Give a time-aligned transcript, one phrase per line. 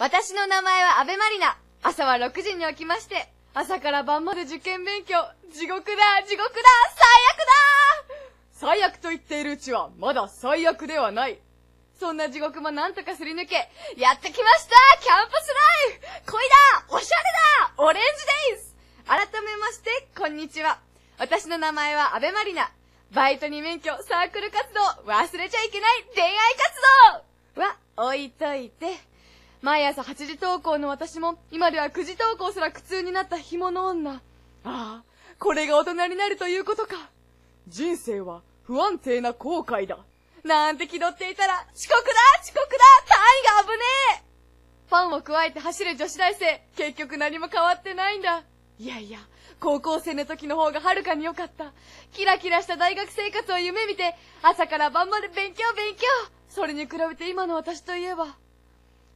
[0.00, 1.58] 私の名前は安倍まりな。
[1.82, 5.14] 朝は6時に起きまして、朝から晩まで受験勉強。
[5.52, 6.62] 地獄だ、地獄だ、
[6.96, 7.04] 最
[7.34, 11.38] 悪だ最悪と言っているうちは、まだ最悪ではない。
[11.98, 13.56] そんな地獄もなんとかすり抜け、
[13.98, 17.24] やってきましたキャンパスライフ恋だおしゃれ
[17.68, 18.74] だオレンジデイズ
[19.04, 20.78] 改めまして、こんにちは。
[21.18, 22.72] 私の名前は安倍まりな。
[23.12, 24.80] バイトに免許、サークル活動、
[25.12, 26.32] 忘れちゃいけない恋愛
[27.54, 27.76] 活動は、
[28.08, 29.09] 置いといて。
[29.62, 34.12] 毎朝8時投稿の私も、今では9時投稿すら苦痛になった紐の女。
[34.14, 34.20] あ
[34.64, 35.02] あ、
[35.38, 37.10] これが大人になるということか。
[37.68, 39.98] 人生は不安定な後悔だ。
[40.44, 42.10] なんて気取っていたら、遅刻だ
[42.42, 43.18] 遅刻だ単
[43.62, 43.84] 位が危ね
[44.18, 44.22] え
[44.88, 48.42] ファンを加えて走る女子大生、結局何も変わってないんだ。
[48.78, 49.18] いやいや、
[49.60, 51.74] 高校生の時の方がはるかに良かった。
[52.12, 56.06] キラキラした大学生活を夢見て、朝から晩まで勉強勉強
[56.48, 58.38] それに比べて今の私といえば、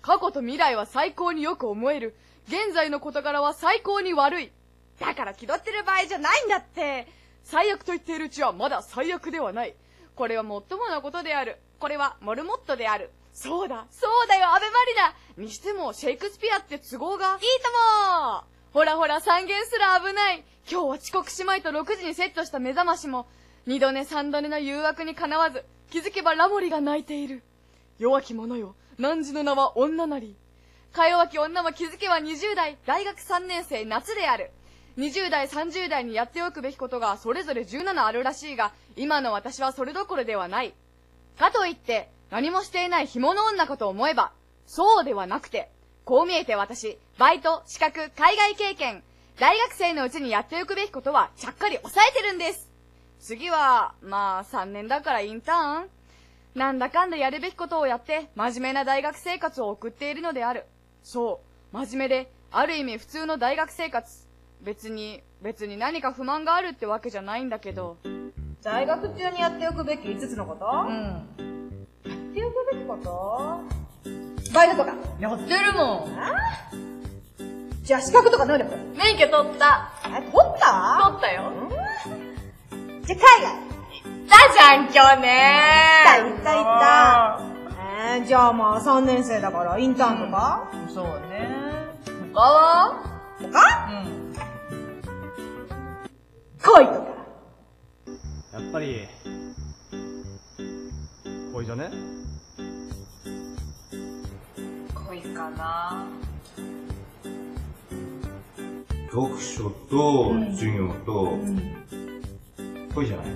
[0.00, 2.14] 過去と未来は最高によく思える。
[2.46, 4.52] 現在の事柄は最高に悪い。
[4.98, 7.06] だから気取ってる場合じゃないんだって。
[7.42, 9.74] 最悪と言っているうちはまだ最悪ではない。
[10.14, 11.58] これは最もなことである。
[11.78, 13.10] これはモルモットである。
[13.32, 14.94] そうだ、そうだよ、アベマリ
[15.36, 23.28] ナにしても、シェイクスピアって都合がいいともほらほら、三元すら危ない今日は遅刻しまいと6時にセットした目覚ましも、
[23.64, 27.44] 二度寝三度寝の誘惑にかなわず、気づけばラモリが泣いている。
[27.98, 30.36] 弱き者よ、汝の名は女なり。
[30.92, 34.50] か弱き女も気づけば20代、大学3年生夏である。
[34.96, 40.74] 20代、30代にやっておくべきことがそれぞれ17あるらしいが、今の私はそれどころではない。
[41.38, 44.32] かといって、何もしていない紐の女かと思えば、
[44.66, 45.70] そうではなくて、
[46.04, 49.04] こう見えて私、バイト、資格、海外経験、
[49.38, 52.68] 大学生のうちにやっておくべきことはちゃっかり抑えてるんです。
[53.20, 55.88] 次は、まあ、3年だからインターン
[56.54, 60.64] なんだかんだやるべきことをやって、真面目な大学生活を送っているのである。
[61.02, 61.40] そ
[61.72, 64.26] う、真面目で、ある意味普通の大学生活。
[64.62, 67.96] 別に、別に何か不満があるってわけじゃないんだけど。
[68.62, 70.66] 大学中にやっておくべき5つのこと？
[70.66, 70.96] うん。
[72.04, 73.60] やっておくべきこと？
[74.52, 74.94] バイトとか？
[75.20, 76.18] やってるもん。
[77.84, 78.74] じゃあ資格とか能力？
[78.96, 79.92] 免許取った。
[80.06, 81.00] え、取った？
[81.04, 81.52] 取ったよ。
[83.02, 83.67] じゃあ海外？
[84.48, 87.40] たじゃん、去年行った行った行った。
[88.16, 91.48] えー、じゃあまあ3年生だからインターンとか、そうね。
[92.32, 92.92] 他は？
[93.40, 93.46] 他？
[93.90, 94.32] うん。
[96.62, 96.98] 恋とか。
[98.52, 99.08] やっぱり、
[101.52, 101.90] 恋じゃね？
[105.08, 106.06] 恋かな。
[109.10, 111.38] 読書と授業と
[112.94, 113.26] 恋じゃない？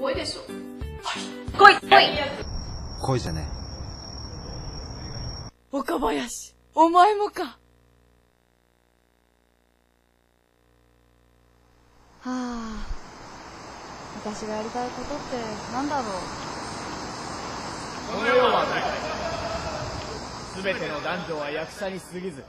[0.00, 0.42] 恋でしょ。
[1.58, 1.88] 恋恋
[3.02, 3.46] 恋じゃね
[5.70, 7.58] 岡林、お前もか。
[12.20, 12.86] はあ、
[14.24, 15.36] 私がやりたいことって
[15.72, 16.04] なんだろう。
[18.12, 18.64] この世は
[20.56, 22.44] すべての男女は役者に過ぎず、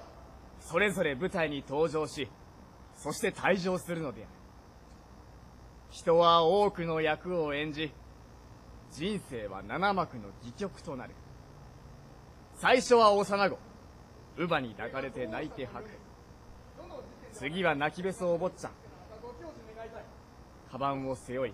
[0.61, 2.29] それぞれ舞台に登場し、
[2.95, 4.38] そして退場するのである。
[5.91, 7.91] 人は多くの役を演じ、
[8.91, 11.15] 人生は七幕の戯曲となる。
[12.55, 13.57] 最初は幼子、
[14.37, 15.89] 乳母に抱かれて泣いて吐く。
[17.33, 18.71] 次は泣きべそお坊ちゃん。
[20.71, 21.53] カバンを背負い、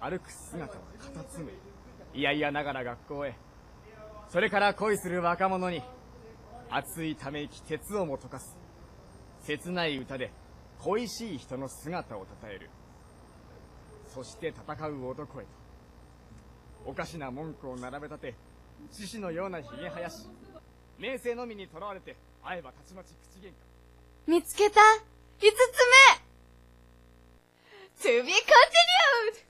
[0.00, 1.50] 歩く姿はカタツム
[2.14, 2.20] リ。
[2.20, 3.34] いやいやながら学校へ。
[4.28, 5.82] それから恋する若者に、
[6.70, 8.56] 熱いため息、鉄をも溶かす。
[9.42, 10.32] 切ない歌で、
[10.78, 12.70] 恋しい人の姿を称える。
[14.14, 15.48] そして戦う男へと。
[16.84, 18.34] おかしな文句を並べ立て、
[18.90, 20.26] 獅子のような髭生やし、
[20.98, 23.52] 名声のみにとらわれて、会えばたちまち口喧嘩。
[24.26, 24.80] 見つけた
[25.38, 25.54] 五つ
[28.02, 29.49] 目 !To be continued!